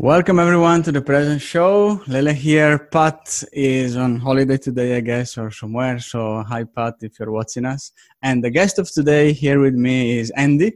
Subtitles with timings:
[0.00, 2.00] Welcome everyone to the present show.
[2.06, 2.78] Lele here.
[2.78, 5.98] Pat is on holiday today, I guess, or somewhere.
[5.98, 7.90] So hi, Pat, if you're watching us.
[8.22, 10.74] And the guest of today here with me is Andy.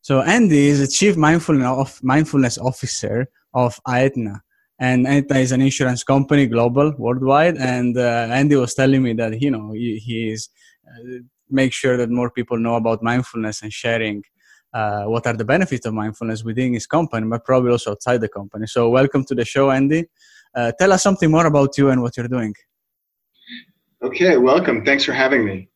[0.00, 4.40] So Andy is the chief mindfulness officer of Aetna.
[4.78, 7.58] And Aetna is an insurance company, global, worldwide.
[7.58, 10.48] And uh, Andy was telling me that, you know, he, he is
[10.88, 11.18] uh,
[11.50, 14.24] make sure that more people know about mindfulness and sharing
[14.72, 18.28] uh, what are the benefits of mindfulness within his company, but probably also outside the
[18.28, 18.66] company.
[18.66, 20.04] So, welcome to the show, Andy.
[20.54, 22.54] Uh, tell us something more about you and what you're doing.
[24.02, 24.84] Okay, welcome.
[24.84, 25.68] Thanks for having me.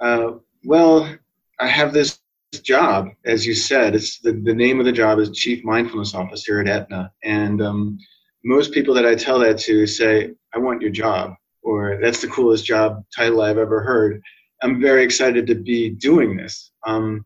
[0.00, 0.32] Uh,
[0.64, 1.16] well,
[1.60, 2.20] I have this
[2.62, 3.94] job, as you said.
[3.94, 7.98] It's the, the name of the job is Chief Mindfulness Officer at Aetna, and um,
[8.44, 12.28] most people that I tell that to say, "I want your job," or "That's the
[12.28, 14.20] coolest job title I've ever heard."
[14.62, 16.70] I'm very excited to be doing this.
[16.86, 17.24] Um,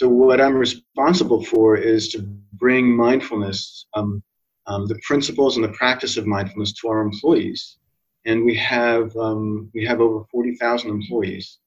[0.00, 2.22] so what I'm responsible for is to
[2.54, 4.22] bring mindfulness, um,
[4.66, 7.76] um, the principles and the practice of mindfulness to our employees.
[8.24, 11.58] And we have um, we have over 40,000 employees,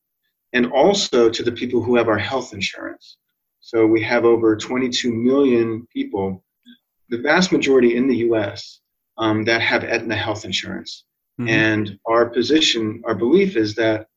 [0.52, 3.17] and also to the people who have our health insurance.
[3.59, 6.44] So we have over 22 million people,
[7.09, 8.80] the vast majority in the U.S.
[9.20, 11.06] Um, that have Aetna health insurance.
[11.40, 11.50] Mm-hmm.
[11.50, 14.08] And our position, our belief is that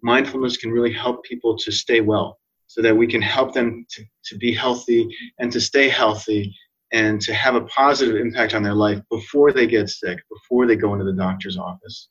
[0.00, 4.04] mindfulness can really help people to stay well so that we can help them to,
[4.24, 6.54] to be healthy and to stay healthy
[6.92, 10.76] and to have a positive impact on their life before they get sick, before they
[10.76, 12.08] go into the doctor's office.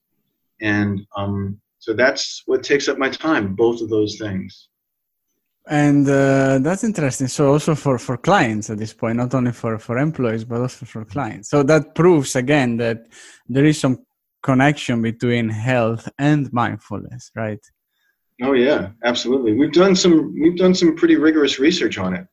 [0.61, 4.69] And um, so that's what takes up my time, both of those things.
[5.67, 7.27] And uh, that's interesting.
[7.27, 10.85] So also for, for clients at this point, not only for, for employees, but also
[10.85, 11.49] for clients.
[11.49, 13.07] So that proves again that
[13.47, 14.05] there is some
[14.43, 17.59] connection between health and mindfulness, right?
[18.41, 19.53] Oh yeah, absolutely.
[19.53, 22.27] We've done some we've done some pretty rigorous research on it,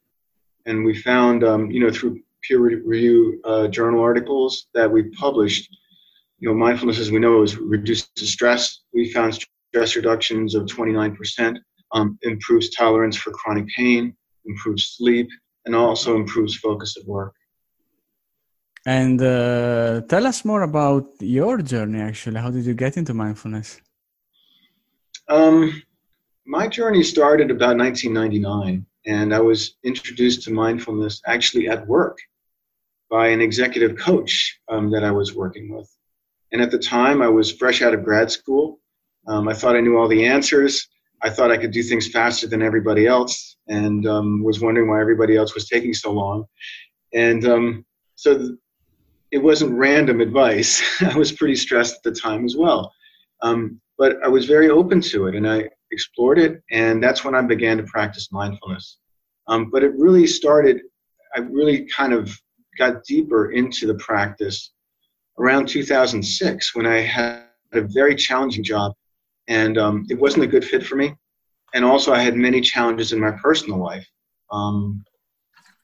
[0.67, 5.69] and we found um, you know through peer review uh, journal articles that we published,
[6.39, 8.81] you know, mindfulness as we know is reduces stress.
[8.93, 9.39] We found
[9.71, 11.57] stress reductions of 29%,
[11.93, 15.29] um, improves tolerance for chronic pain, improves sleep,
[15.65, 17.35] and also improves focus at work.
[18.85, 22.01] And uh, tell us more about your journey.
[22.01, 23.81] Actually, how did you get into mindfulness?
[25.29, 25.81] Um,
[26.47, 32.19] my journey started about 1999, and I was introduced to mindfulness actually at work
[33.11, 35.89] by an executive coach um, that I was working with.
[36.53, 38.81] And at the time, I was fresh out of grad school.
[39.27, 40.89] Um, I thought I knew all the answers.
[41.23, 45.01] I thought I could do things faster than everybody else, and um, was wondering why
[45.01, 46.45] everybody else was taking so long.
[47.15, 47.87] And um,
[48.17, 48.51] so th-
[49.31, 50.83] it wasn't random advice.
[51.03, 52.93] I was pretty stressed at the time as well.
[53.43, 57.35] Um, but I was very open to it, and I explored it, and that's when
[57.35, 58.99] I began to practice mindfulness.
[59.47, 60.83] Um, but it really started,
[61.37, 62.37] I really kind of
[62.79, 64.73] got deeper into the practice
[65.39, 68.93] around 2006 when I had a very challenging job,
[69.49, 71.15] and um, it wasn't a good fit for me.
[71.75, 74.07] And also, I had many challenges in my personal life
[74.51, 75.05] um,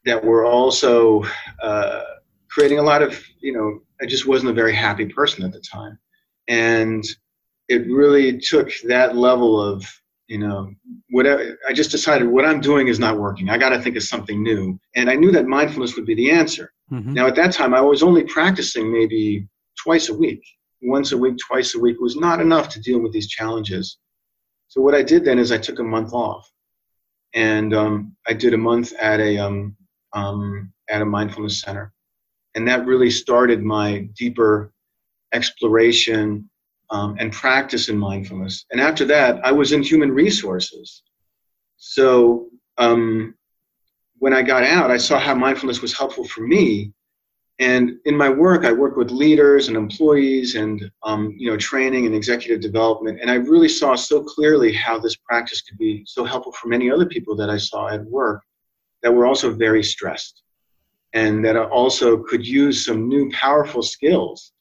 [0.05, 1.25] that were also
[1.63, 2.03] uh,
[2.51, 5.61] creating a lot of, you know, I just wasn't a very happy person at the
[5.61, 5.99] time.
[6.49, 7.05] And
[7.69, 9.84] it really took that level of
[10.27, 10.71] you know
[11.11, 13.49] whatever i just decided what i'm doing is not working.
[13.49, 14.79] I got to think of something new.
[14.97, 16.73] And i knew that mindfulness would be the answer.
[16.93, 17.12] Mm-hmm.
[17.15, 19.47] now at that time i was only practicing maybe
[19.83, 20.43] twice a week.
[20.83, 23.99] Once a week twice a week was not enough to deal with these challenges.
[24.69, 26.51] So what i did then is i took a month off.
[27.34, 29.77] And um, i did a month at a um,
[30.15, 31.93] um, at a mindfulness center.
[32.55, 34.73] And that really started my deeper
[35.34, 36.49] exploration
[36.91, 38.65] um, and practice in mindfulness.
[38.71, 41.03] And after that, I was in human resources.
[41.76, 43.34] So um,
[44.18, 46.92] when I got out, I saw how mindfulness was helpful for me.
[47.60, 52.07] And in my work, I work with leaders and employees and um, you know training
[52.07, 53.18] and executive development.
[53.21, 56.91] And I really saw so clearly how this practice could be so helpful for many
[56.91, 58.42] other people that I saw at work
[59.03, 60.42] that were also very stressed
[61.15, 64.53] and that also could use some new powerful skills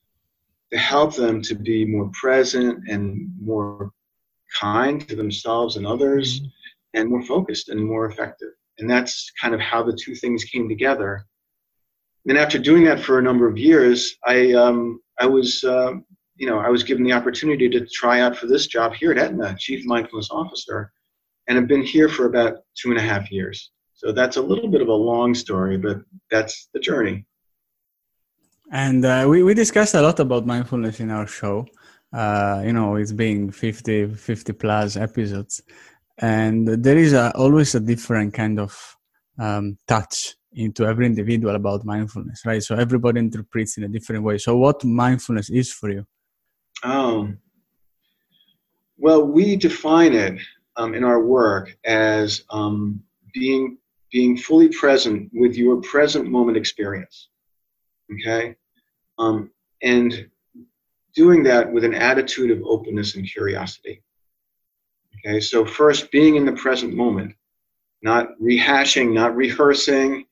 [0.74, 3.92] help them to be more present and more
[4.60, 6.48] kind to themselves and others mm-hmm.
[6.96, 8.50] and more focused and more effective.
[8.80, 11.26] And that's kind of how the two things came together.
[12.28, 15.94] And after doing that for a number of years, I, um, I was, uh,
[16.36, 19.18] you know, I was given the opportunity to try out for this job here at
[19.18, 20.92] Aetna, Chief Mindfulness Officer,
[21.48, 23.72] and I've been here for about two and a half years.
[23.94, 27.26] So that's a little bit of a long story, but that's the journey.
[28.72, 31.66] And uh, we, we discussed a lot about mindfulness in our show.
[32.12, 35.62] Uh, you know, it's being 50, 50 plus episodes.
[36.18, 38.98] And there is a, always a different kind of
[39.40, 42.64] um, touch into every individual about mindfulness, right?
[42.64, 44.38] So everybody interprets in a different way.
[44.38, 46.06] So what mindfulness is for you?
[46.84, 47.30] Oh,
[48.98, 50.40] well, we define it
[50.76, 53.02] um, in our work as um,
[53.34, 53.78] being
[54.12, 57.30] being fully present with your present moment experience.
[58.14, 58.56] Okay,
[59.18, 59.52] um,
[59.82, 60.30] and
[61.16, 64.02] doing that with an attitude of openness and curiosity.
[65.18, 67.34] Okay, so first being in the present moment,
[68.02, 70.26] not rehashing, not rehearsing,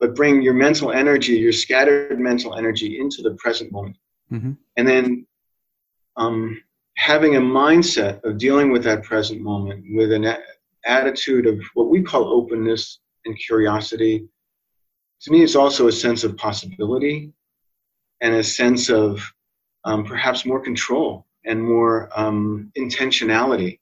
[0.00, 3.96] but bring your mental energy, your scattered mental energy into the present moment.
[4.32, 4.52] Mm-hmm.
[4.76, 5.26] And then
[6.16, 6.60] um,
[6.96, 10.38] having a mindset of dealing with that present moment with an a-
[10.84, 14.26] attitude of what we call openness and curiosity.
[15.22, 17.32] To me, it's also a sense of possibility
[18.20, 19.22] and a sense of
[19.84, 23.80] um, perhaps more control and more um, intentionality.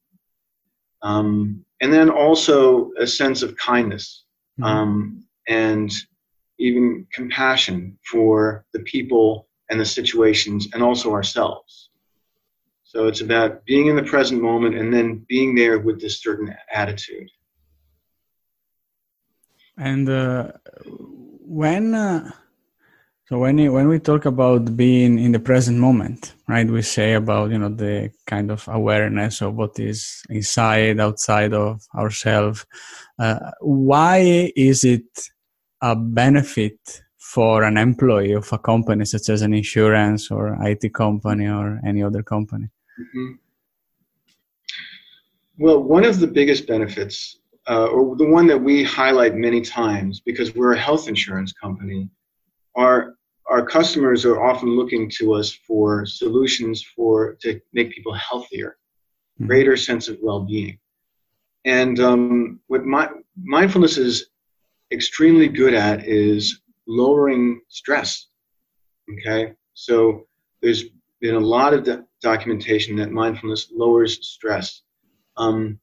[1.03, 4.25] Um, and then also a sense of kindness
[4.59, 4.65] mm-hmm.
[4.65, 5.93] Um, and
[6.59, 11.91] even compassion for the people and the situations and also ourselves.
[12.83, 16.55] So it's about being in the present moment and then being there with this certain
[16.73, 17.31] attitude.
[19.79, 20.53] And uh,
[21.47, 22.31] when uh,
[23.29, 26.67] so when when we talk about being in the present moment, right?
[26.67, 31.87] We say about you know the kind of awareness of what is inside, outside of
[31.95, 32.65] ourselves.
[33.19, 35.31] Uh, why is it
[35.83, 41.47] a benefit for an employee of a company such as an insurance or IT company
[41.47, 42.71] or any other company?
[42.99, 43.33] Mm-hmm.
[45.59, 50.21] Well, one of the biggest benefits, uh, or the one that we highlight many times
[50.21, 52.09] because we're a health insurance company,
[52.75, 53.15] are
[53.51, 58.77] our customers are often looking to us for solutions for to make people healthier,
[59.35, 59.47] mm-hmm.
[59.47, 60.79] greater sense of well-being.
[61.65, 63.09] And um, what my,
[63.43, 64.27] mindfulness is
[64.93, 68.29] extremely good at is lowering stress.
[69.11, 70.27] Okay, so
[70.61, 70.85] there's
[71.21, 74.83] been a lot of do- documentation that mindfulness lowers stress.
[75.37, 75.81] Um,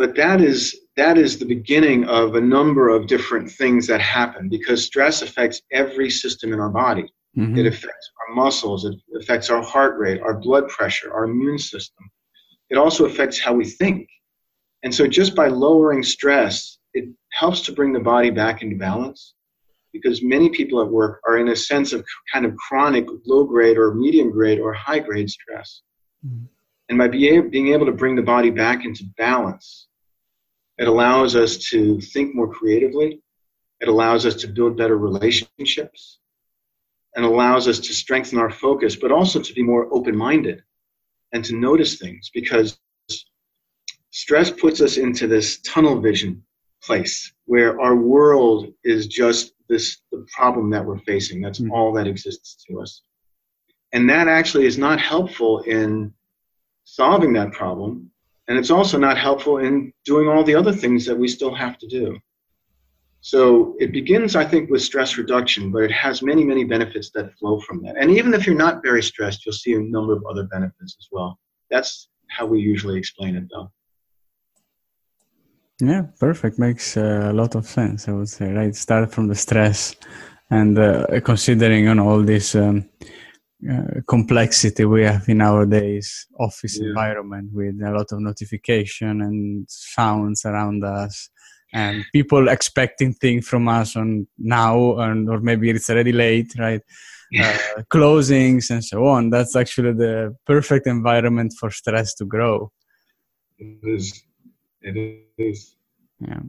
[0.00, 4.48] but that is that is the beginning of a number of different things that happen
[4.48, 7.06] because stress affects every system in our body.
[7.36, 7.58] Mm-hmm.
[7.58, 12.10] It affects our muscles, it affects our heart rate, our blood pressure, our immune system.
[12.70, 14.08] It also affects how we think.
[14.84, 19.34] And so just by lowering stress, it helps to bring the body back into balance
[19.92, 23.76] because many people at work are in a sense of kind of chronic low grade
[23.76, 25.82] or medium grade or high grade stress.
[26.26, 26.46] Mm-hmm.
[26.88, 29.88] And by being able to bring the body back into balance,
[30.80, 33.20] it allows us to think more creatively.
[33.80, 36.20] It allows us to build better relationships
[37.14, 40.62] and allows us to strengthen our focus, but also to be more open minded
[41.32, 42.78] and to notice things because
[44.10, 46.42] stress puts us into this tunnel vision
[46.82, 51.42] place where our world is just this the problem that we're facing.
[51.42, 51.72] That's mm-hmm.
[51.72, 53.02] all that exists to us.
[53.92, 56.14] And that actually is not helpful in
[56.84, 58.09] solving that problem
[58.50, 61.78] and it's also not helpful in doing all the other things that we still have
[61.78, 62.18] to do.
[63.20, 67.32] So it begins, I think, with stress reduction, but it has many, many benefits that
[67.38, 67.94] flow from that.
[67.96, 71.06] And even if you're not very stressed, you'll see a number of other benefits as
[71.12, 71.38] well.
[71.70, 73.70] That's how we usually explain it, though.
[75.80, 76.58] Yeah, perfect.
[76.58, 78.74] Makes uh, a lot of sense, I would say, right?
[78.74, 79.94] Start from the stress
[80.50, 82.88] and uh, considering you know, all these um,
[83.68, 86.88] uh, complexity we have in our days office yeah.
[86.88, 91.28] environment with a lot of notification and sounds around us
[91.72, 96.80] and people expecting things from us on now and or maybe it's already late right?
[97.38, 99.30] Uh, closings and so on.
[99.30, 102.72] That's actually the perfect environment for stress to grow.
[103.56, 104.24] It is.
[104.82, 105.76] It is.
[106.18, 106.40] Yeah.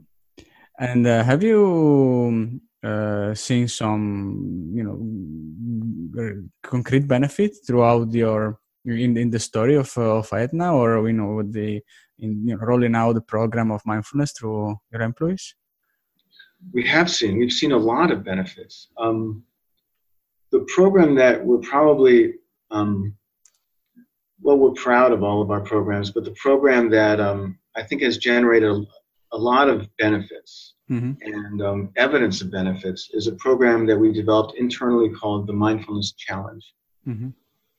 [0.80, 9.30] And uh, have you uh, seeing some you know concrete benefit throughout your in, in
[9.30, 11.80] the story of uh, of Aetna or you know with the
[12.18, 15.54] in you know, rolling out the program of mindfulness through your employees?
[16.72, 18.88] We have seen we've seen a lot of benefits.
[18.98, 19.42] Um,
[20.50, 22.34] the program that we're probably
[22.70, 23.14] um,
[24.40, 28.02] well, we're proud of all of our programs, but the program that um, I think
[28.02, 28.84] has generated a,
[29.32, 31.12] a lot of benefits mm-hmm.
[31.22, 36.12] and um, evidence of benefits is a program that we developed internally called the Mindfulness
[36.12, 36.64] Challenge.
[37.06, 37.28] Mm-hmm.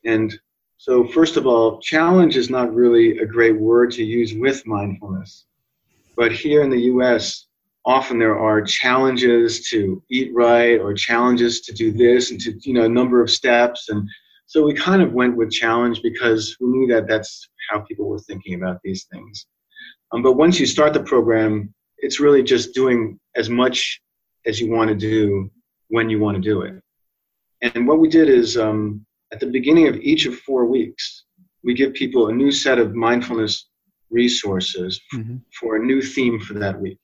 [0.06, 0.34] And
[0.78, 5.46] so, first of all, challenge is not really a great word to use with mindfulness.
[6.16, 7.48] But here in the US,
[7.86, 12.74] often there are challenges to eat right or challenges to do this and to, you
[12.74, 13.90] know, a number of steps.
[13.90, 14.08] And
[14.46, 18.20] so we kind of went with challenge because we knew that that's how people were
[18.20, 19.48] thinking about these things.
[20.12, 24.02] Um, but once you start the program, it's really just doing as much
[24.46, 25.50] as you want to do
[25.88, 26.76] when you want to do it.
[27.62, 31.24] And what we did is um, at the beginning of each of four weeks,
[31.64, 33.70] we give people a new set of mindfulness
[34.10, 35.38] resources mm-hmm.
[35.58, 37.00] for a new theme for that week.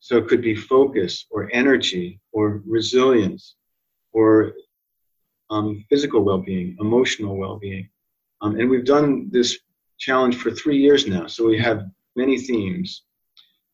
[0.00, 3.56] So it could be focus or energy or resilience
[4.12, 4.52] or
[5.48, 7.88] um, physical well being, emotional well being.
[8.42, 9.58] Um, and we've done this
[9.98, 11.26] challenge for three years now.
[11.26, 13.05] So we have many themes.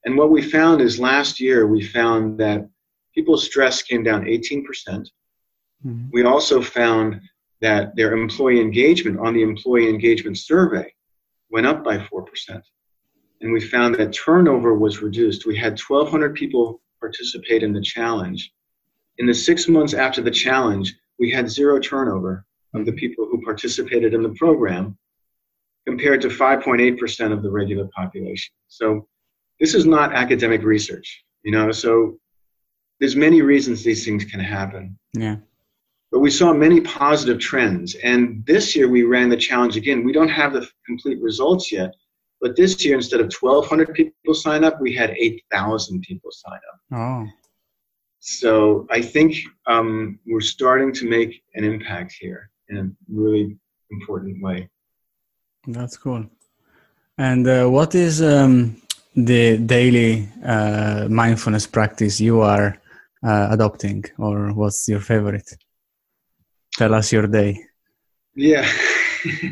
[0.05, 2.69] And what we found is last year we found that
[3.15, 4.65] people's stress came down 18%.
[4.65, 5.11] percent
[5.85, 7.21] mm hmm We also found
[7.61, 10.93] that their employee engagement on the employee engagement survey
[11.51, 12.27] went up by 4%.
[13.41, 15.47] And we found that turnover was reduced.
[15.47, 18.53] We had 1,200 people participate in the challenge.
[19.19, 22.45] In the six months after the challenge, we had zero turnover
[22.75, 24.97] of the people who participated in the program
[25.87, 28.53] compared to 5.8% of the regular population.
[28.69, 29.07] So
[29.63, 32.19] this is not academic research, you know, so
[33.01, 34.99] there's many reasons these things can happen.
[35.15, 35.37] Yeah
[36.13, 37.95] but we saw many positive trends.
[37.97, 40.05] And this year we ran the challenge again.
[40.05, 41.95] We don't have the complete results yet,
[42.43, 46.81] but this year instead of 1,200 people sign up, we had 8,000 people sign up.
[46.93, 47.27] Oh.
[48.21, 53.57] So I think um, we're starting to make an impact here in a really
[53.91, 54.69] important way.
[55.67, 56.27] That's cool.
[57.17, 58.77] And uh, what is um,
[59.15, 62.77] the daily uh, mindfulness practice you are
[63.23, 65.49] uh, adopting, or what's your favorite?
[66.77, 67.59] Tell us your day.
[68.35, 68.67] Yeah.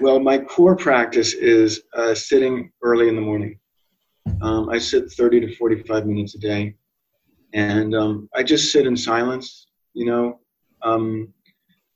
[0.00, 3.58] well, my core practice is uh, sitting early in the morning.
[4.40, 6.76] Um, I sit 30 to 45 minutes a day.
[7.52, 10.40] And um, I just sit in silence, you know.
[10.82, 11.32] Um,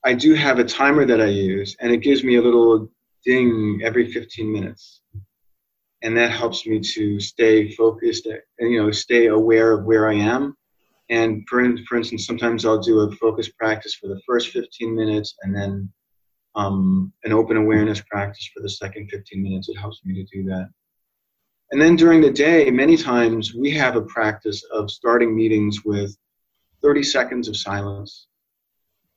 [0.05, 2.91] I do have a timer that I use, and it gives me a little
[3.25, 5.03] ding every 15 minutes.
[6.02, 10.14] And that helps me to stay focused and, you know, stay aware of where I
[10.14, 10.57] am
[11.11, 15.35] and for, for instance, sometimes I'll do a focus practice for the first 15 minutes
[15.42, 15.92] and then
[16.54, 19.69] um, an open awareness practice for the second 15 minutes.
[19.69, 20.71] It helps me to do that.
[21.73, 26.16] And then during the day, many times we have a practice of starting meetings with
[26.83, 28.28] 30 seconds of silence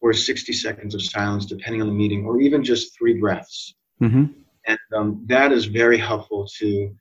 [0.02, 3.76] or 60 seconds of silence, depending on the meeting, or even just three breaths.
[4.02, 4.26] Mm-hmm.
[4.68, 6.96] And um, that is very helpful to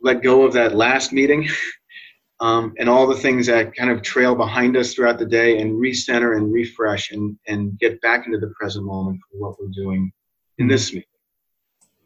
[0.00, 1.48] let go of that last meeting
[2.40, 5.72] um, and all the things that kind of trail behind us throughout the day and
[5.72, 10.10] recenter and refresh and, and get back into the present moment for what we're doing
[10.58, 11.06] in this meeting.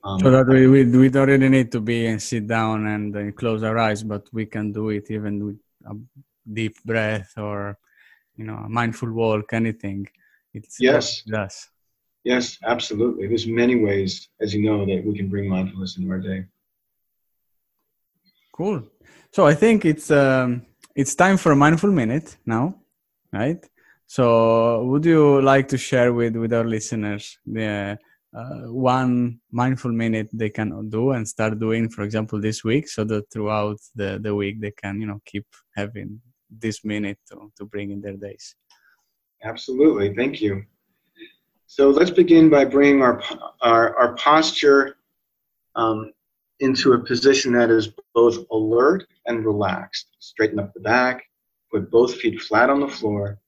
[0.03, 3.17] Um, so that we, we, we don't really need to be and sit down and
[3.17, 5.95] uh, close our eyes, but we can do it even with a
[6.53, 7.79] deep breath or,
[8.37, 10.07] you know, a mindful walk, anything.
[10.53, 11.23] It's yes.
[11.27, 11.69] Yes.
[12.25, 13.27] Yes, absolutely.
[13.27, 16.45] There's many ways, as you know, that we can bring mindfulness into our day.
[18.53, 18.83] Cool.
[19.31, 20.65] So I think it's um,
[20.97, 22.77] it's time for a mindful minute now,
[23.33, 23.63] right?
[24.07, 27.99] So would you like to share with with our listeners the
[28.35, 33.05] uh, one mindful minute they can do and start doing, for example, this week, so
[33.05, 37.67] that throughout the the week they can you know keep having this minute to to
[37.67, 38.55] bring in their days.
[39.43, 40.65] Absolutely, thank you.
[41.67, 43.23] So let's begin by bringing our
[43.61, 44.97] our, our posture
[45.75, 46.13] um,
[46.61, 50.09] into a position that is both alert and relaxed.
[50.19, 51.25] Straighten up the back,
[51.73, 53.39] put both feet flat on the floor,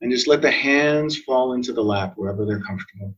[0.00, 3.14] and just let the hands fall into the lap wherever they're comfortable.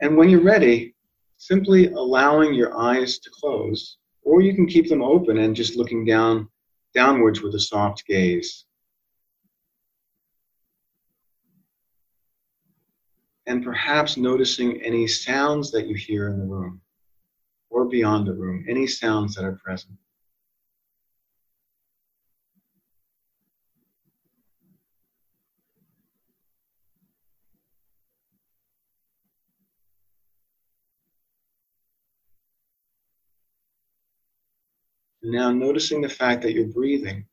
[0.00, 0.94] And when you're ready,
[1.36, 6.04] simply allowing your eyes to close, or you can keep them open and just looking
[6.04, 6.48] down
[6.94, 8.64] downwards with a soft gaze.
[13.46, 16.80] And perhaps noticing any sounds that you hear in the room
[17.68, 19.98] or beyond the room, any sounds that are present.
[35.22, 37.26] Now, noticing the fact that you're breathing.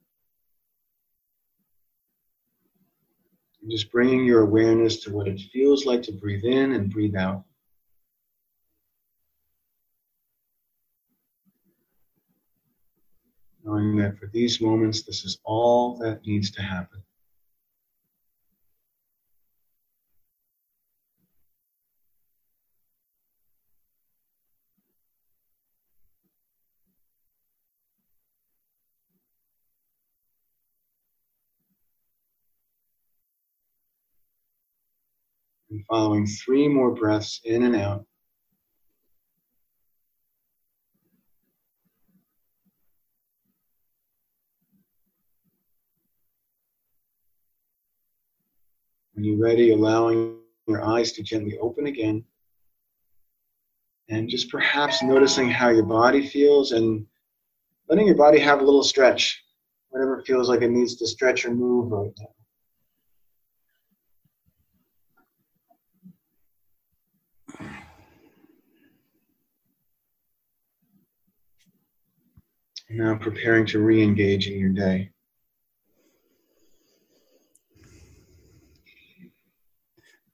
[3.70, 7.44] Just bringing your awareness to what it feels like to breathe in and breathe out.
[13.64, 17.02] knowing that for these moments, this is all that needs to happen.
[35.72, 38.06] and following three more breaths in and out.
[49.14, 50.38] When you're ready, allowing
[50.68, 52.24] your eyes to gently open again.
[54.10, 57.06] And just perhaps noticing how your body feels and
[57.88, 59.42] letting your body have a little stretch,
[59.90, 62.41] whatever feels like it needs to stretch or move right now.
[72.94, 75.12] Now preparing to re engage in your day.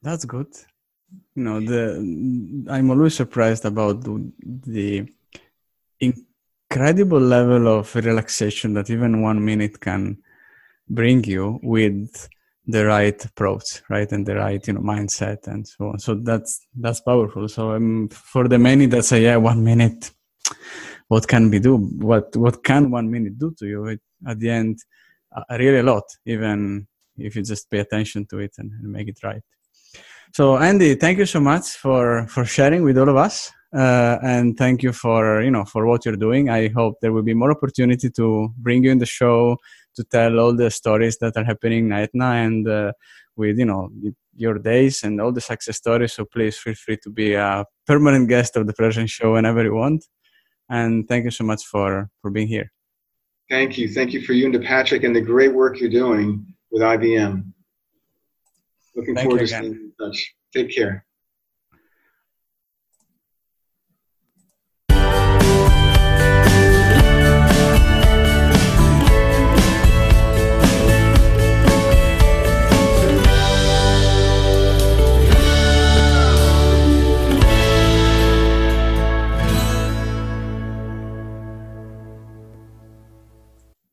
[0.01, 0.47] That's good.
[1.35, 5.07] You know, the I'm always surprised about the,
[5.99, 10.17] incredible level of relaxation that even one minute can
[10.89, 12.27] bring you with
[12.67, 16.67] the right approach right and the right you know mindset and so on so that's
[16.75, 20.11] that's powerful so um, for the many that say yeah one minute
[21.07, 21.77] what can we do?
[21.77, 23.85] What what can one minute do to you?
[23.87, 24.79] It, at the end
[25.35, 26.87] uh, really a lot even
[27.17, 29.41] if you just pay attention to it and, and, make it right.
[30.33, 34.57] So andy thank you so much for for sharing with all of us uh, and
[34.57, 36.49] thank you for you know for what you're doing.
[36.49, 39.57] I hope there will be more opportunity to bring you in the show
[39.95, 42.91] to tell all the stories that are happening night night and uh,
[43.35, 43.89] with you know
[44.35, 46.13] your days and all the success stories.
[46.13, 49.73] So please feel free to be a permanent guest of the present show whenever you
[49.73, 50.05] want
[50.69, 52.71] and thank you so much for for being here.
[53.50, 53.88] Thank you.
[53.88, 57.53] Thank you for you and to patrick and the great work you're doing with ibm
[58.95, 60.36] looking thank forward to staying in touch.
[60.53, 61.06] Take care